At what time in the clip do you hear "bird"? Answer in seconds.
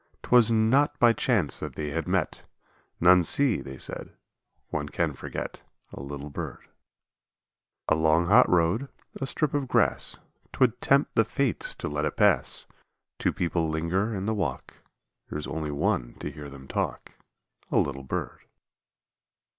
6.31-6.67, 18.03-18.39